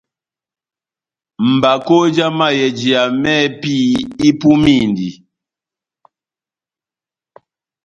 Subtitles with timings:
[1.53, 3.73] Mbakó já mayɛjiya mɛ́hɛ́pi
[4.29, 5.09] ipumindi.